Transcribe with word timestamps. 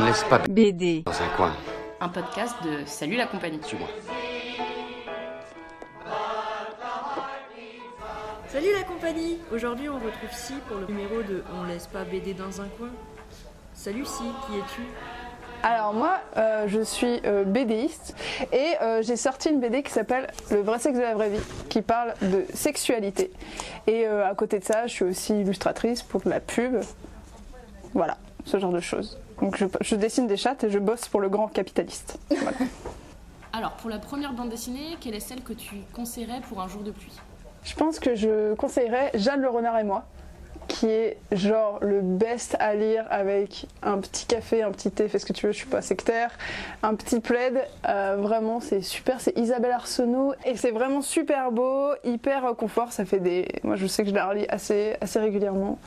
On 0.00 0.04
ne 0.04 0.08
laisse 0.08 0.24
pas 0.24 0.38
BD. 0.38 1.02
dans 1.02 1.12
un 1.12 1.28
coin. 1.36 1.52
Un 2.00 2.08
podcast 2.08 2.54
de 2.64 2.86
Salut 2.86 3.16
la 3.16 3.26
compagnie. 3.26 3.60
Suis-moi. 3.62 3.86
Salut 8.48 8.72
la 8.72 8.82
compagnie 8.84 9.36
Aujourd'hui 9.52 9.90
on 9.90 9.96
retrouve 9.96 10.32
Si 10.32 10.54
pour 10.66 10.78
le 10.78 10.86
numéro 10.86 11.20
de 11.22 11.44
On 11.54 11.64
laisse 11.64 11.86
pas 11.86 12.04
BD 12.04 12.32
dans 12.32 12.62
un 12.62 12.68
coin. 12.78 12.88
Salut 13.74 14.06
Si, 14.06 14.22
qui 14.22 14.56
es-tu? 14.56 14.80
Alors 15.62 15.92
moi, 15.92 16.18
euh, 16.38 16.64
je 16.66 16.80
suis 16.80 17.20
euh, 17.26 17.44
BDiste 17.44 18.14
et 18.54 18.76
euh, 18.80 19.02
j'ai 19.02 19.16
sorti 19.16 19.50
une 19.50 19.60
BD 19.60 19.82
qui 19.82 19.90
s'appelle 19.92 20.28
Le 20.50 20.62
vrai 20.62 20.78
sexe 20.78 20.96
de 20.96 21.02
la 21.02 21.12
vraie 21.14 21.28
vie, 21.28 21.40
qui 21.68 21.82
parle 21.82 22.14
de 22.22 22.46
sexualité. 22.54 23.30
Et 23.86 24.06
euh, 24.06 24.26
à 24.26 24.34
côté 24.34 24.60
de 24.60 24.64
ça, 24.64 24.86
je 24.86 24.92
suis 24.94 25.04
aussi 25.04 25.38
illustratrice 25.42 26.02
pour 26.02 26.22
de 26.22 26.30
la 26.30 26.40
pub. 26.40 26.80
Voilà, 27.92 28.16
ce 28.46 28.58
genre 28.58 28.72
de 28.72 28.80
choses. 28.80 29.18
Donc 29.40 29.56
je, 29.56 29.66
je 29.80 29.96
dessine 29.96 30.26
des 30.26 30.36
chattes 30.36 30.64
et 30.64 30.70
je 30.70 30.78
bosse 30.78 31.08
pour 31.08 31.20
le 31.20 31.28
grand 31.28 31.48
capitaliste. 31.48 32.18
Voilà. 32.30 32.56
Alors, 33.52 33.72
pour 33.72 33.90
la 33.90 33.98
première 33.98 34.32
bande 34.32 34.50
dessinée, 34.50 34.96
quelle 35.00 35.14
est 35.14 35.20
celle 35.20 35.42
que 35.42 35.52
tu 35.52 35.76
conseillerais 35.92 36.40
pour 36.48 36.60
un 36.60 36.68
jour 36.68 36.82
de 36.82 36.92
pluie? 36.92 37.12
Je 37.64 37.74
pense 37.74 37.98
que 37.98 38.14
je 38.14 38.54
conseillerais 38.54 39.10
Jeanne 39.14 39.40
le 39.40 39.48
renard 39.48 39.78
et 39.78 39.84
moi, 39.84 40.04
qui 40.80 40.86
est 40.86 41.18
genre 41.30 41.78
le 41.82 42.00
best 42.00 42.56
à 42.58 42.74
lire 42.74 43.04
avec 43.10 43.66
un 43.82 43.98
petit 43.98 44.24
café, 44.24 44.62
un 44.62 44.70
petit 44.70 44.90
thé, 44.90 45.10
fais 45.10 45.18
ce 45.18 45.26
que 45.26 45.34
tu 45.34 45.44
veux, 45.44 45.52
je 45.52 45.58
suis 45.58 45.66
pas 45.66 45.82
sectaire, 45.82 46.30
un 46.82 46.94
petit 46.94 47.20
plaid. 47.20 47.62
Euh, 47.86 48.16
vraiment, 48.18 48.60
c'est 48.60 48.80
super. 48.80 49.20
C'est 49.20 49.36
Isabelle 49.36 49.72
Arsenault 49.72 50.32
et 50.46 50.56
c'est 50.56 50.70
vraiment 50.70 51.02
super 51.02 51.52
beau, 51.52 51.90
hyper 52.02 52.46
euh, 52.46 52.54
confort. 52.54 52.92
Ça 52.92 53.04
fait 53.04 53.20
des. 53.20 53.46
Moi, 53.62 53.76
je 53.76 53.86
sais 53.86 54.04
que 54.04 54.08
je 54.08 54.14
la 54.14 54.26
relis 54.26 54.46
assez, 54.48 54.96
assez 55.02 55.20
régulièrement. 55.20 55.78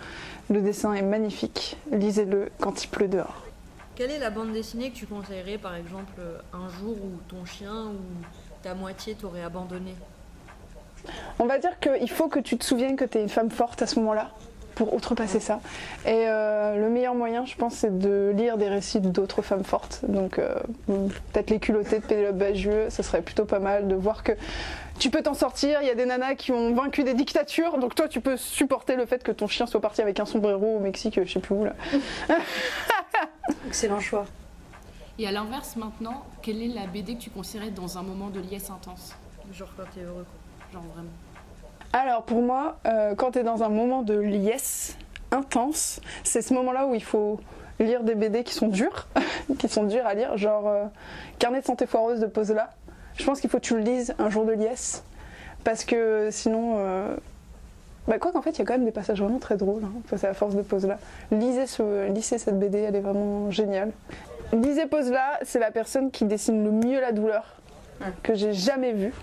Le 0.51 0.61
dessin 0.61 0.93
est 0.93 1.01
magnifique. 1.01 1.75
Lisez-le 1.91 2.51
quand 2.59 2.83
il 2.83 2.87
pleut 2.89 3.07
dehors. 3.07 3.47
Quelle 3.95 4.11
est 4.11 4.19
la 4.19 4.29
bande 4.29 4.51
dessinée 4.51 4.91
que 4.91 4.95
tu 4.95 5.07
conseillerais 5.07 5.57
par 5.57 5.75
exemple 5.75 6.21
un 6.53 6.69
jour 6.69 6.95
où 6.97 7.17
ton 7.27 7.45
chien 7.45 7.85
ou 7.87 8.25
ta 8.61 8.75
moitié 8.75 9.15
t'aurait 9.15 9.41
abandonné? 9.41 9.95
On 11.39 11.47
va 11.47 11.57
dire 11.57 11.79
qu'il 11.79 12.11
faut 12.11 12.27
que 12.27 12.39
tu 12.39 12.59
te 12.59 12.63
souviennes 12.63 12.95
que 12.95 13.05
tu 13.05 13.17
es 13.17 13.23
une 13.23 13.29
femme 13.29 13.49
forte 13.49 13.81
à 13.81 13.87
ce 13.87 13.97
moment-là 13.99 14.29
pour 14.75 14.93
outrepasser 14.93 15.39
ça. 15.39 15.59
Et 16.05 16.25
euh, 16.27 16.77
le 16.77 16.89
meilleur 16.89 17.15
moyen, 17.15 17.45
je 17.45 17.55
pense, 17.55 17.75
c'est 17.75 17.97
de 17.97 18.33
lire 18.35 18.57
des 18.57 18.67
récits 18.67 18.99
d'autres 18.99 19.41
femmes 19.41 19.63
fortes. 19.63 20.01
Donc 20.07 20.39
euh, 20.39 20.55
peut-être 20.87 21.49
les 21.49 21.59
culottées 21.59 21.99
de 21.99 22.05
Pénélope 22.05 22.37
Bagieux, 22.37 22.89
ça 22.89 23.03
serait 23.03 23.21
plutôt 23.21 23.45
pas 23.45 23.59
mal 23.59 23.87
de 23.87 23.95
voir 23.95 24.23
que 24.23 24.33
tu 24.99 25.09
peux 25.09 25.21
t'en 25.21 25.33
sortir. 25.33 25.79
Il 25.81 25.87
y 25.87 25.91
a 25.91 25.95
des 25.95 26.05
nanas 26.05 26.35
qui 26.35 26.51
ont 26.51 26.73
vaincu 26.73 27.03
des 27.03 27.13
dictatures, 27.13 27.77
donc 27.77 27.95
toi 27.95 28.07
tu 28.07 28.21
peux 28.21 28.37
supporter 28.37 28.95
le 28.95 29.05
fait 29.05 29.23
que 29.23 29.31
ton 29.31 29.47
chien 29.47 29.65
soit 29.65 29.81
parti 29.81 30.01
avec 30.01 30.19
un 30.19 30.25
sombrero 30.25 30.77
au 30.77 30.79
Mexique, 30.79 31.19
je 31.23 31.31
sais 31.31 31.39
plus 31.39 31.55
où 31.55 31.65
là. 31.65 31.73
Excellent 33.67 33.99
choix. 33.99 34.25
Et 35.19 35.27
à 35.27 35.31
l'inverse, 35.31 35.75
maintenant, 35.75 36.25
quelle 36.41 36.61
est 36.61 36.67
la 36.67 36.87
BD 36.87 37.15
que 37.15 37.21
tu 37.21 37.29
conseillerais 37.29 37.69
dans 37.69 37.97
un 37.97 38.03
moment 38.03 38.29
de 38.29 38.39
liesse 38.39 38.69
intense? 38.69 39.13
Genre 39.51 39.69
quand 39.77 39.83
t'es 39.93 40.01
heureux. 40.01 40.25
quoi. 40.25 40.81
Genre 40.81 40.89
vraiment. 40.93 41.09
Alors 41.93 42.23
pour 42.23 42.41
moi, 42.41 42.77
euh, 42.85 43.13
quand 43.15 43.31
tu 43.31 43.39
es 43.39 43.43
dans 43.43 43.63
un 43.63 43.69
moment 43.69 44.01
de 44.01 44.17
liesse 44.17 44.97
intense, 45.31 46.01
c'est 46.23 46.41
ce 46.41 46.53
moment-là 46.55 46.87
où 46.87 46.95
il 46.95 47.03
faut 47.03 47.39
lire 47.79 48.03
des 48.03 48.15
BD 48.15 48.43
qui 48.43 48.53
sont 48.53 48.67
durs, 48.67 49.07
qui 49.59 49.67
sont 49.67 49.83
durs 49.83 50.05
à 50.05 50.13
lire, 50.13 50.37
genre 50.37 50.67
euh, 50.67 50.85
Carnet 51.39 51.61
de 51.61 51.65
santé 51.65 51.85
foireuse 51.85 52.19
de 52.19 52.25
Pozela. 52.25 52.71
Je 53.15 53.23
pense 53.25 53.39
qu'il 53.39 53.49
faut 53.49 53.57
que 53.57 53.63
tu 53.63 53.75
le 53.75 53.81
lises 53.81 54.15
un 54.17 54.29
jour 54.29 54.45
de 54.45 54.53
liesse, 54.53 55.03
parce 55.63 55.85
que 55.85 56.29
sinon... 56.31 56.75
euh, 56.77 57.15
Bah 58.07 58.17
quoi 58.17 58.31
qu'en 58.31 58.41
fait, 58.41 58.51
il 58.51 58.59
y 58.59 58.61
a 58.63 58.65
quand 58.65 58.73
même 58.73 58.85
des 58.85 58.91
passages 58.91 59.21
vraiment 59.21 59.39
très 59.39 59.57
drôles, 59.57 59.83
hein, 59.83 59.93
face 60.07 60.23
à 60.23 60.33
force 60.33 60.55
de 60.55 60.61
Pozela. 60.63 60.97
Lisez, 61.31 61.65
lisez 62.09 62.37
cette 62.39 62.57
BD, 62.59 62.79
elle 62.79 62.95
est 62.95 63.01
vraiment 63.01 63.51
géniale. 63.51 63.91
Lisez 64.51 64.87
Pozela, 64.87 65.39
c'est 65.43 65.59
la 65.59 65.71
personne 65.71 66.09
qui 66.11 66.25
dessine 66.25 66.63
le 66.63 66.71
mieux 66.71 66.99
la 66.99 67.11
douleur 67.11 67.43
que 68.21 68.33
j'ai 68.33 68.53
jamais 68.53 68.93
vue. 68.93 69.13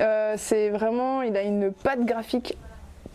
Euh, 0.00 0.34
c'est 0.36 0.70
vraiment, 0.70 1.22
il 1.22 1.36
a 1.36 1.42
une 1.42 1.72
patte 1.72 2.04
graphique 2.04 2.56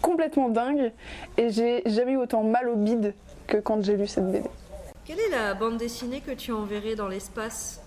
complètement 0.02 0.50
dingue 0.50 0.92
et 1.38 1.50
j'ai 1.50 1.82
jamais 1.86 2.14
eu 2.14 2.18
autant 2.18 2.44
mal 2.44 2.68
au 2.70 2.76
bide 2.76 3.14
que 3.48 3.58
quand 3.58 3.84
j'ai 3.84 3.96
lu 3.96 4.08
cette 4.08 4.32
BD. 4.32 4.50
Quelle 5.06 5.20
est 5.20 5.30
la 5.30 5.54
bande 5.54 5.78
dessinée 5.78 6.22
que 6.22 6.32
tu 6.32 6.52
enverrais 6.52 6.96
dans 6.96 7.10
l'espace? 7.10 7.82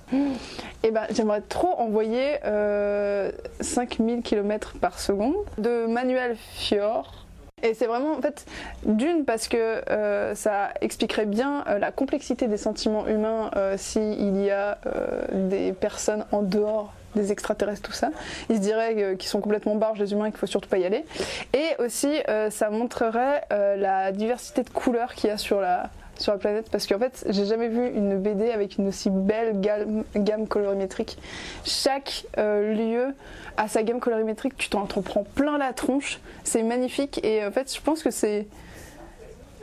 Et 0.83 0.91
ben, 0.91 1.07
j'aimerais 1.11 1.41
trop 1.41 1.75
envoyer 1.79 2.37
euh, 2.45 3.31
5000 3.61 4.23
km 4.23 4.75
par 4.79 4.99
seconde 4.99 5.35
de 5.59 5.87
Manuel 5.87 6.37
Fior. 6.37 7.27
Et 7.63 7.73
c'est 7.73 7.87
vraiment, 7.87 8.13
en 8.13 8.21
fait, 8.21 8.45
d'une, 8.85 9.25
parce 9.25 9.49
que 9.49 9.57
euh, 9.91 10.35
ça 10.35 10.75
expliquerait 10.83 11.25
bien 11.25 11.65
euh, 11.67 11.79
la 11.79 11.91
complexité 11.91 12.49
des 12.49 12.59
sentiments 12.59 13.07
humains 13.07 13.51
euh, 13.57 13.77
s'il 13.79 14.43
y 14.43 14.51
a 14.51 14.79
euh, 14.87 15.49
des 15.49 15.73
personnes 15.73 16.27
en 16.33 16.43
dehors 16.43 16.93
des 17.17 17.33
extraterrestres, 17.33 17.83
tout 17.83 17.93
ça. 17.93 18.11
Ils 18.49 18.57
se 18.57 18.61
diraient 18.61 19.17
qu'ils 19.17 19.29
sont 19.29 19.41
complètement 19.41 19.75
barges, 19.75 19.99
les 19.99 20.13
humains, 20.13 20.27
et 20.27 20.31
qu'il 20.31 20.39
faut 20.39 20.47
surtout 20.47 20.69
pas 20.69 20.79
y 20.79 20.85
aller. 20.85 21.05
Et 21.53 21.83
aussi, 21.83 22.21
euh, 22.29 22.51
ça 22.51 22.71
montrerait 22.71 23.43
euh, 23.53 23.77
la 23.77 24.13
diversité 24.13 24.63
de 24.63 24.71
couleurs 24.71 25.15
qu'il 25.15 25.31
y 25.31 25.33
a 25.33 25.39
sur 25.39 25.61
la, 25.61 25.91
sur 26.21 26.33
la 26.33 26.39
planète 26.39 26.71
parce 26.71 26.87
qu'en 26.87 26.99
fait 26.99 27.25
j'ai 27.29 27.45
jamais 27.45 27.69
vu 27.69 27.89
une 27.89 28.19
BD 28.19 28.51
avec 28.51 28.79
une 28.79 28.89
aussi 28.89 29.11
belle 29.11 29.61
gamme, 29.61 30.47
colorimétrique. 30.47 31.19
Chaque 31.65 32.25
euh, 32.39 32.75
lieu 32.75 33.15
a 33.57 33.69
sa 33.69 33.83
gamme 33.83 34.01
colorimétrique, 34.01 34.57
tu 34.57 34.69
t'en 34.69 34.87
prends 34.87 35.25
plein 35.25 35.59
la 35.59 35.73
tronche, 35.73 36.21
c'est 36.45 36.63
magnifique 36.63 37.25
et 37.25 37.45
en 37.45 37.51
fait 37.51 37.75
je 37.75 37.81
pense 37.81 38.03
que 38.03 38.11
c'est 38.11 38.47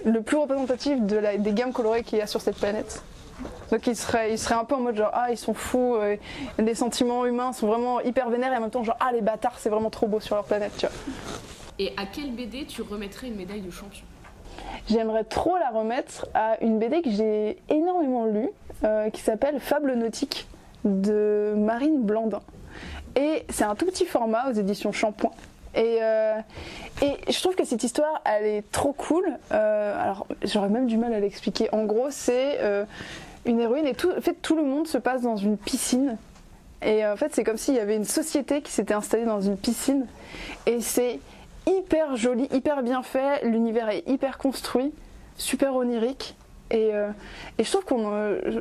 le 0.05 0.21
plus 0.21 0.37
représentatif 0.37 0.99
des 1.01 1.53
gammes 1.53 1.73
colorées 1.73 2.03
qu'il 2.03 2.19
y 2.19 2.21
a 2.21 2.27
sur 2.27 2.41
cette 2.41 2.57
planète. 2.57 3.01
Donc 3.71 3.87
il 3.87 3.95
serait, 3.95 4.31
il 4.31 4.37
serait 4.37 4.55
un 4.55 4.65
peu 4.65 4.75
en 4.75 4.79
mode 4.79 4.95
genre 4.95 5.11
ah 5.13 5.31
ils 5.31 5.37
sont 5.37 5.53
fous, 5.53 5.95
euh, 5.95 6.17
les 6.57 6.75
sentiments 6.75 7.25
humains 7.25 7.53
sont 7.53 7.67
vraiment 7.67 7.99
hyper 8.01 8.29
vénères 8.29 8.53
et 8.53 8.57
en 8.57 8.61
même 8.61 8.69
temps 8.69 8.83
genre 8.83 8.97
ah 8.99 9.11
les 9.11 9.21
bâtards 9.21 9.57
c'est 9.57 9.69
vraiment 9.69 9.89
trop 9.89 10.07
beau 10.07 10.19
sur 10.19 10.35
leur 10.35 10.45
planète 10.45 10.73
tu 10.77 10.85
vois. 10.85 10.95
Et 11.79 11.93
à 11.97 12.05
quelle 12.05 12.31
BD 12.31 12.65
tu 12.65 12.83
remettrais 12.83 13.27
une 13.27 13.35
médaille 13.35 13.61
de 13.61 13.71
champion? 13.71 14.05
J'aimerais 14.89 15.23
trop 15.23 15.57
la 15.57 15.69
remettre 15.69 16.27
à 16.33 16.61
une 16.61 16.77
BD 16.77 17.01
que 17.01 17.09
j'ai 17.09 17.57
énormément 17.69 18.25
lue, 18.25 18.49
euh, 18.83 19.09
qui 19.09 19.21
s'appelle 19.21 19.59
Fable 19.59 19.93
nautique 19.95 20.47
de 20.83 21.53
Marine 21.57 22.03
Blandin. 22.03 22.41
Et 23.15 23.45
c'est 23.49 23.63
un 23.63 23.75
tout 23.75 23.85
petit 23.85 24.05
format 24.05 24.49
aux 24.49 24.53
éditions 24.53 24.91
Shampoing. 24.91 25.31
Et, 25.75 25.97
euh, 26.01 26.35
et 27.01 27.17
je 27.31 27.39
trouve 27.41 27.55
que 27.55 27.65
cette 27.65 27.83
histoire, 27.83 28.21
elle 28.25 28.45
est 28.45 28.71
trop 28.71 28.93
cool. 28.93 29.25
Euh, 29.51 30.01
alors, 30.03 30.27
j'aurais 30.43 30.69
même 30.69 30.85
du 30.87 30.97
mal 30.97 31.13
à 31.13 31.19
l'expliquer. 31.19 31.67
En 31.73 31.85
gros, 31.85 32.07
c'est 32.09 32.59
euh, 32.61 32.85
une 33.45 33.59
héroïne 33.59 33.87
et 33.87 33.93
tout, 33.95 34.11
en 34.15 34.21
fait, 34.21 34.35
tout 34.41 34.55
le 34.55 34.63
monde 34.63 34.87
se 34.87 34.97
passe 34.97 35.21
dans 35.21 35.35
une 35.35 35.57
piscine. 35.57 36.17
Et 36.85 37.05
en 37.05 37.15
fait, 37.15 37.33
c'est 37.33 37.43
comme 37.43 37.57
s'il 37.57 37.75
y 37.75 37.79
avait 37.79 37.95
une 37.95 38.03
société 38.05 38.61
qui 38.61 38.71
s'était 38.71 38.93
installée 38.93 39.25
dans 39.25 39.41
une 39.41 39.57
piscine. 39.57 40.05
Et 40.67 40.81
c'est 40.81 41.19
hyper 41.65 42.17
joli, 42.17 42.47
hyper 42.51 42.83
bien 42.83 43.01
fait. 43.03 43.43
L'univers 43.45 43.89
est 43.89 44.03
hyper 44.07 44.37
construit, 44.37 44.91
super 45.37 45.75
onirique. 45.75 46.35
Et, 46.71 46.89
et 47.57 47.63
je 47.63 47.71
trouve 47.71 47.85
qu'on. 47.85 48.05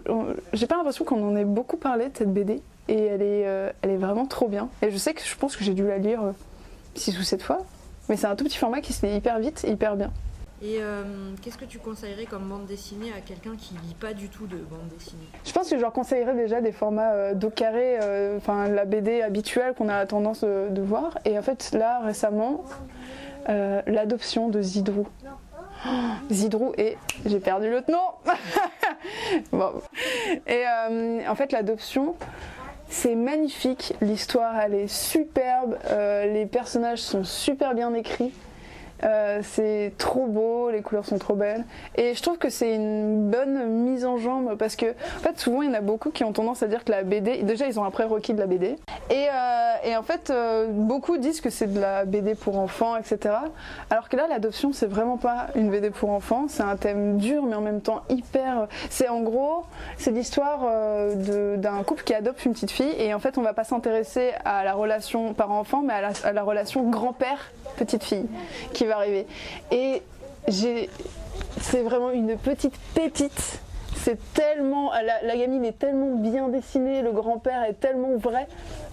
on- 0.09 0.27
J'ai 0.53 0.67
pas 0.69 0.77
l'impression 0.77 1.05
qu'on 1.05 1.27
en 1.29 1.35
ait 1.35 1.45
beaucoup 1.45 1.77
parlé 1.77 2.11
de 2.11 2.17
cette 2.17 2.33
BD. 2.33 2.63
Et 2.89 3.07
elle 3.07 3.23
est, 3.23 3.43
elle 3.83 3.91
est 3.91 3.97
vraiment 3.97 4.27
trop 4.27 4.47
bien. 4.47 4.69
Et 4.83 4.91
je 4.93 4.97
sais 4.99 5.15
que 5.15 5.23
je 5.25 5.35
pense 5.35 5.57
que 5.57 5.65
j'ai 5.65 5.75
dû 5.75 5.87
la 5.87 5.99
lire 5.99 6.21
6 6.95 7.19
ou 7.19 7.23
7 7.23 7.43
fois. 7.43 7.59
Mais 8.09 8.17
c'est 8.17 8.27
un 8.27 8.37
tout 8.37 8.45
petit 8.45 8.59
format 8.59 8.81
qui 8.81 8.93
se 8.93 9.07
lit 9.07 9.15
hyper 9.15 9.39
vite 9.39 9.65
et 9.65 9.71
hyper 9.71 9.97
bien. 9.97 10.11
Et 10.65 10.77
euh, 10.81 11.03
qu'est-ce 11.43 11.59
que 11.59 11.65
tu 11.65 11.79
conseillerais 11.79 12.25
comme 12.25 12.49
bande 12.49 12.67
dessinée 12.67 13.13
à 13.17 13.21
quelqu'un 13.21 13.57
qui 13.59 13.75
lit 13.75 13.97
pas 13.99 14.13
du 14.13 14.29
tout 14.29 14.47
de 14.47 14.59
bande 14.59 14.87
dessinée? 14.97 15.27
Je 15.45 15.51
pense 15.53 15.69
que 15.69 15.77
je 15.77 15.81
leur 15.81 15.93
conseillerais 15.93 16.35
déjà 16.35 16.61
des 16.61 16.71
formats 16.71 17.13
euh, 17.15 17.35
dos 17.35 17.51
carré, 17.51 17.99
euh, 18.01 18.37
enfin 18.37 18.69
la 18.69 18.85
BD 18.85 19.23
habituelle 19.23 19.75
qu'on 19.75 19.89
a 19.89 20.07
tendance 20.07 20.43
de, 20.43 20.69
de 20.71 20.83
voir. 20.83 21.19
Et 21.25 21.37
en 21.37 21.43
fait, 21.43 21.73
là, 21.73 22.01
récemment, 22.05 22.65
euh, 23.49 23.83
l'adoption 23.89 24.49
de 24.49 24.63
Zidrou. 24.63 25.09
Oh, 25.85 25.89
Zidrou 26.31 26.73
et 26.79 26.97
j'ai 27.27 27.41
perdu 27.41 27.71
l'autre 27.71 27.91
nom. 27.91 27.99
Bon. 29.51 29.73
Et 30.47 30.63
euh, 30.65 31.21
en 31.29 31.35
fait, 31.35 31.51
l'adoption, 31.51 32.15
c'est 32.93 33.15
magnifique. 33.15 33.95
L'histoire, 34.03 34.55
elle 34.61 34.75
est 34.75 34.87
superbe. 34.87 35.79
Euh, 35.91 36.27
les 36.27 36.47
personnages 36.47 37.01
sont 37.01 37.25
super 37.25 37.75
bien 37.75 37.95
écrits. 37.95 38.33
Euh, 39.05 39.41
c'est 39.43 39.93
trop 39.99 40.27
beau, 40.27 40.71
les 40.71 40.83
couleurs 40.83 41.05
sont 41.05 41.19
trop 41.19 41.35
belles. 41.35 41.65
Et 41.97 42.15
je 42.15 42.23
trouve 42.23 42.39
que 42.39 42.51
c'est 42.51 42.75
une 42.75 43.31
bonne 43.31 43.67
mise 43.67 44.05
en 44.05 44.17
jambe 44.17 44.57
parce 44.57 44.77
que, 44.77 44.87
en 44.87 45.21
fait, 45.23 45.39
souvent 45.39 45.63
il 45.63 45.69
y 45.69 45.71
en 45.71 45.75
a 45.75 45.81
beaucoup 45.81 46.11
qui 46.11 46.25
ont 46.25 46.33
tendance 46.33 46.63
à 46.63 46.69
dire 46.69 46.85
que 46.85 46.93
la 46.93 47.03
BD, 47.03 47.43
déjà 47.43 47.67
ils 47.67 47.81
ont 47.81 47.85
un 47.85 47.91
prérequis 47.91 48.35
de 48.35 48.39
la 48.39 48.47
BD. 48.47 48.77
Et, 49.11 49.27
euh, 49.29 49.73
et 49.85 49.97
en 49.97 50.03
fait, 50.03 50.31
euh, 50.31 50.69
beaucoup 50.71 51.19
disent 51.19 51.41
que 51.41 51.51
c'est 51.51 51.73
de 51.73 51.81
la 51.81 52.05
BD 52.05 52.35
pour 52.35 52.59
enfants, 52.59 52.97
etc. 52.97 53.35
Alors 53.91 54.09
que 54.09 54.17
là, 54.17 54.27
l'adoption, 54.29 54.73
c'est 54.73 54.87
vraiment 54.87 55.17
pas 55.17 55.49
une 55.57 55.71
BD 55.71 55.91
pour 55.91 56.11
enfants. 56.11 56.47
C'est 56.49 56.63
un 56.63 56.77
thème 56.77 57.19
dur, 57.19 57.43
mais 57.43 57.57
en 57.57 57.61
même 57.61 57.81
temps 57.81 58.03
hyper. 58.09 58.69
C'est 58.89 59.09
en 59.09 59.21
gros, 59.21 59.65
c'est 59.97 60.13
l'histoire 60.13 60.61
d'un 61.57 61.83
couple 61.83 62.05
qui 62.05 62.15
adopte 62.15 62.45
une 62.45 62.53
petite 62.53 62.71
fille. 62.71 62.95
Et 62.99 63.13
en 63.15 63.19
fait, 63.19 63.39
on 63.39 63.43
va 63.43 63.53
pas 63.53 63.65
s'intéresser 63.65 64.33
à 64.45 64.65
la 64.65 64.75
relation 64.75 65.35
parent-enfant, 65.35 65.83
mais 65.83 65.95
à 65.95 66.01
la, 66.01 66.11
à 66.25 66.33
la 66.33 66.43
relation 66.43 66.89
grand-père-petite 66.89 68.05
fille 68.05 68.27
qui 68.73 68.87
va 68.87 68.92
arriver. 68.93 69.27
Et 69.71 70.03
j'ai, 70.49 70.89
c'est 71.61 71.83
vraiment 71.83 72.11
une 72.11 72.37
petite 72.37 72.75
pépite. 72.95 73.61
c'est 73.97 74.19
tellement. 74.35 74.93
La, 74.93 75.23
la 75.23 75.37
gamine 75.37 75.65
est 75.65 75.79
tellement 75.79 76.17
bien 76.17 76.49
dessinée, 76.49 77.03
le 77.03 77.13
grand-père 77.13 77.63
est 77.65 77.75
tellement 77.81 78.17
vrai. 78.17 78.47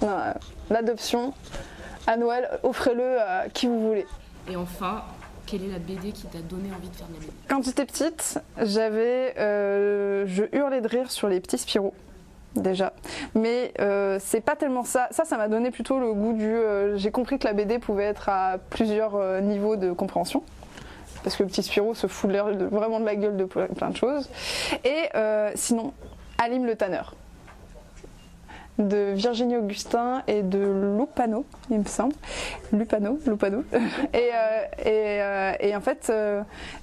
Euh, 0.03 0.33
L'adoption, 0.69 1.33
à 2.05 2.15
Noël, 2.17 2.47
offrez-le 2.63 3.19
à 3.19 3.49
qui 3.49 3.65
vous 3.67 3.79
voulez. 3.87 4.05
Et 4.51 4.55
enfin, 4.55 5.03
quelle 5.47 5.63
est 5.63 5.71
la 5.71 5.79
BD 5.79 6.11
qui 6.11 6.27
t'a 6.27 6.39
donné 6.39 6.69
envie 6.75 6.89
de 6.89 6.95
faire 6.95 7.07
de 7.07 7.13
la 7.13 7.19
BD 7.19 7.31
Quand 7.47 7.63
j'étais 7.63 7.85
petite, 7.85 8.39
j'avais, 8.61 9.33
euh, 9.39 10.25
je 10.27 10.43
hurlais 10.55 10.81
de 10.81 10.87
rire 10.87 11.09
sur 11.11 11.27
les 11.27 11.39
petits 11.39 11.57
Spirou. 11.57 11.91
Déjà, 12.59 12.91
mais 13.35 13.73
euh, 13.79 14.17
c'est 14.21 14.41
pas 14.41 14.55
tellement 14.57 14.83
ça. 14.83 15.07
Ça, 15.11 15.23
ça 15.23 15.37
m'a 15.37 15.47
donné 15.47 15.71
plutôt 15.71 15.97
le 15.99 16.13
goût 16.13 16.33
du. 16.33 16.45
euh, 16.45 16.97
J'ai 16.97 17.09
compris 17.09 17.39
que 17.39 17.47
la 17.47 17.53
BD 17.53 17.79
pouvait 17.79 18.03
être 18.03 18.27
à 18.27 18.57
plusieurs 18.69 19.15
euh, 19.15 19.39
niveaux 19.39 19.77
de 19.77 19.91
compréhension, 19.93 20.43
parce 21.23 21.37
que 21.37 21.43
le 21.43 21.49
petit 21.49 21.63
Spirou 21.63 21.95
se 21.95 22.07
fout 22.07 22.29
vraiment 22.29 22.99
de 22.99 23.05
la 23.05 23.15
gueule 23.15 23.37
de 23.37 23.45
ple- 23.45 23.73
plein 23.73 23.91
de 23.91 23.95
choses. 23.97 24.29
Et 24.83 25.07
euh, 25.15 25.51
sinon, 25.55 25.93
Alim 26.37 26.65
le 26.65 26.75
Tanneur, 26.75 27.15
de 28.77 29.11
Virginie 29.13 29.57
Augustin 29.57 30.23
et 30.27 30.41
de 30.41 30.95
Lupano, 30.97 31.43
il 31.69 31.79
me 31.79 31.83
semble. 31.85 32.15
Lupano, 32.71 33.19
Lupano. 33.27 33.63
et, 34.13 34.29
et, 35.59 35.75
en 35.75 35.81
fait, 35.81 36.11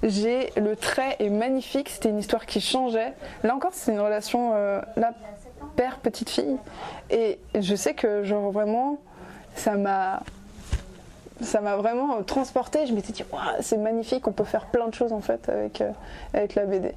j'ai 0.03 0.51
le 0.57 0.75
trait 0.75 1.15
est 1.19 1.29
magnifique. 1.29 1.89
C'était 1.89 2.09
une 2.09 2.19
histoire 2.19 2.45
qui 2.45 2.61
changeait. 2.61 3.13
Là 3.43 3.55
encore, 3.55 3.71
c'est 3.73 3.91
une 3.93 3.99
relation 3.99 4.51
là 4.95 5.13
père 5.75 5.97
petite 5.99 6.29
fille. 6.29 6.57
Et 7.09 7.39
je 7.59 7.75
sais 7.75 7.93
que 7.93 8.23
genre 8.23 8.51
vraiment, 8.51 8.97
ça 9.55 9.75
m'a 9.75 10.21
ça 11.41 11.61
m'a 11.61 11.75
vraiment 11.75 12.23
transporté. 12.23 12.87
Je 12.87 12.93
m'étais 12.93 13.13
dit, 13.13 13.23
Waouh, 13.31 13.41
c'est 13.61 13.77
magnifique, 13.77 14.27
on 14.27 14.31
peut 14.31 14.43
faire 14.43 14.65
plein 14.65 14.87
de 14.87 14.93
choses 14.93 15.13
en 15.13 15.21
fait 15.21 15.49
avec, 15.49 15.81
euh, 15.81 15.91
avec 16.33 16.55
la 16.55 16.65
BD. 16.65 16.93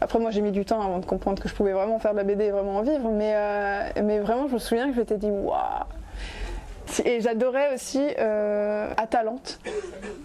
Après, 0.00 0.18
moi 0.18 0.30
j'ai 0.30 0.40
mis 0.40 0.52
du 0.52 0.64
temps 0.64 0.80
avant 0.80 0.98
de 0.98 1.06
comprendre 1.06 1.42
que 1.42 1.48
je 1.48 1.54
pouvais 1.54 1.72
vraiment 1.72 1.98
faire 1.98 2.12
de 2.12 2.18
la 2.18 2.24
BD 2.24 2.44
et 2.44 2.50
vraiment 2.50 2.76
en 2.76 2.82
vivre, 2.82 3.10
mais, 3.10 3.32
euh, 3.34 4.02
mais 4.04 4.20
vraiment, 4.20 4.48
je 4.48 4.54
me 4.54 4.58
souviens 4.58 4.88
que 4.88 4.94
je 4.94 5.00
m'étais 5.00 5.16
dit, 5.16 5.30
waouh! 5.30 5.58
Et 7.04 7.20
j'adorais 7.20 7.74
aussi 7.74 8.02
euh, 8.18 8.92
Atalante, 8.96 9.60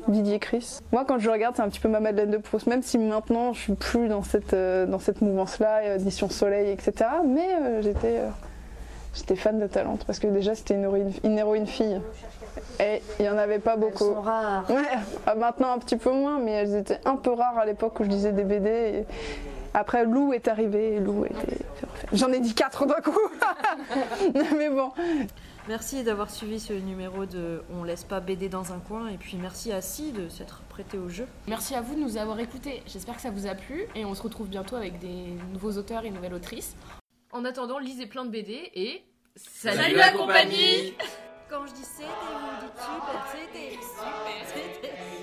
Didier 0.08 0.40
Chris. 0.40 0.80
Moi, 0.92 1.06
quand 1.06 1.20
je 1.20 1.30
regarde, 1.30 1.56
c'est 1.56 1.62
un 1.62 1.70
petit 1.70 1.80
peu 1.80 1.90
ma 1.90 2.00
Madeleine 2.00 2.32
de 2.32 2.38
Proust, 2.38 2.68
même 2.68 2.82
si 2.84 2.98
maintenant 2.98 3.54
je 3.54 3.60
suis 3.60 3.74
plus 3.74 4.08
dans 4.08 4.24
cette, 4.24 4.54
euh, 4.54 4.86
dans 4.86 5.00
cette 5.00 5.22
mouvance-là, 5.22 5.80
euh, 5.84 5.96
édition 5.96 6.30
Soleil, 6.30 6.72
etc. 6.72 7.10
Mais 7.26 7.48
euh, 7.62 7.82
j'étais 7.82 8.20
euh, 8.20 8.30
j'étais 9.14 9.36
fan 9.36 9.60
d'Atalante 9.60 10.04
parce 10.06 10.20
que 10.20 10.28
déjà 10.28 10.56
c'était 10.56 10.76
une 10.76 10.84
héroïne, 10.84 11.12
une 11.24 11.38
héroïne 11.38 11.68
fille. 11.68 12.00
Et 12.80 13.02
il 13.20 13.24
n'y 13.24 13.30
en 13.30 13.38
avait 13.38 13.60
pas 13.60 13.74
Elles 13.74 13.80
beaucoup. 13.80 14.14
sont 14.14 14.22
rares. 14.22 14.70
Ouais, 14.70 14.82
ah, 15.26 15.36
maintenant 15.36 15.74
un 15.74 15.80
petit 15.80 15.98
peu 15.98 16.12
moins, 16.12 16.40
mais 16.40 16.52
elles 16.52 16.76
étaient 16.76 17.00
un 17.06 17.16
peu 17.16 17.32
rares 17.32 17.58
à 17.58 17.66
l'époque 17.66 18.00
où 18.00 18.04
je 18.04 18.10
lisais 18.10 18.32
des 18.32 18.44
BD. 18.44 18.70
et 18.70 19.06
Après, 19.74 20.06
Lou 20.06 20.34
est 20.34 20.48
arrivé 20.48 21.00
Lou 21.00 21.26
était. 21.26 21.66
J'en 22.12 22.32
ai 22.32 22.40
dit 22.40 22.54
quatre 22.54 22.86
d'un 22.86 23.02
coup. 23.02 23.18
mais 24.58 24.70
bon. 24.70 24.92
Merci 25.68 26.04
d'avoir 26.04 26.30
suivi 26.30 26.60
ce 26.60 26.74
numéro 26.74 27.26
de 27.26 27.64
On 27.74 27.84
laisse 27.84 28.04
pas 28.04 28.20
BD 28.20 28.50
dans 28.50 28.74
un 28.74 28.80
coin. 28.80 29.08
Et 29.08 29.18
puis 29.18 29.38
merci 29.38 29.72
à 29.72 29.82
Si 29.82 30.12
de 30.12 30.30
s'être 30.30 30.62
prêté 30.70 30.98
au 30.98 31.10
jeu. 31.10 31.28
Merci 31.48 31.74
à 31.76 31.82
vous 31.82 31.96
de 31.96 32.02
nous 32.02 32.18
avoir 32.18 32.40
écoutés. 32.40 32.84
J'espère 32.86 33.16
que 33.16 33.22
ça 33.22 33.32
vous 33.32 33.48
a 33.48 33.56
plu 33.56 33.86
et 33.96 34.06
on 34.06 34.14
se 34.14 34.22
retrouve 34.22 34.48
bientôt 34.48 34.76
avec 34.76 35.00
des 35.00 35.34
nouveaux 35.52 35.78
auteurs 35.78 36.06
et 36.06 36.12
nouvelles 36.12 36.34
autrices. 36.34 36.76
En 37.32 37.46
attendant, 37.46 37.80
lisez 37.80 38.06
plein 38.06 38.26
de 38.26 38.30
BD 38.30 38.70
et 38.76 39.04
Salut 39.36 39.96
la 39.96 40.12
compagnie 40.12 40.94
Quand 41.50 41.66
je 41.66 41.74
dis 41.74 41.84
c'était, 41.84 42.08
vous 42.08 42.66
dites 42.66 42.78
super, 42.78 43.26
c'était 43.32 43.72
super, 43.82 44.48
c'était. 44.48 45.23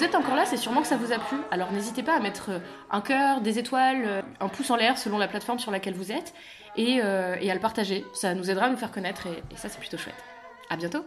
Vous 0.00 0.06
êtes 0.06 0.14
encore 0.14 0.34
là, 0.34 0.46
c'est 0.46 0.56
sûrement 0.56 0.80
que 0.80 0.86
ça 0.86 0.96
vous 0.96 1.12
a 1.12 1.18
plu. 1.18 1.36
Alors 1.50 1.72
n'hésitez 1.72 2.02
pas 2.02 2.16
à 2.16 2.20
mettre 2.20 2.52
euh, 2.52 2.58
un 2.90 3.02
cœur, 3.02 3.42
des 3.42 3.58
étoiles, 3.58 4.02
euh, 4.06 4.22
un 4.40 4.48
pouce 4.48 4.70
en 4.70 4.76
l'air 4.76 4.96
selon 4.96 5.18
la 5.18 5.28
plateforme 5.28 5.58
sur 5.58 5.70
laquelle 5.70 5.92
vous 5.92 6.10
êtes 6.10 6.32
et, 6.74 7.02
euh, 7.04 7.34
à 7.34 7.54
le 7.54 7.60
partager. 7.60 8.06
Ça 8.14 8.34
nous 8.34 8.50
aidera 8.50 8.64
à 8.64 8.70
nous 8.70 8.78
faire 8.78 8.92
connaître 8.92 9.26
et, 9.26 9.42
et 9.52 9.56
ça 9.56 9.68
c'est 9.68 9.78
plutôt 9.78 9.98
chouette. 9.98 10.14
À 10.70 10.76
bientôt 10.76 11.04